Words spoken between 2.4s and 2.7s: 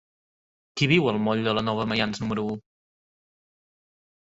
u?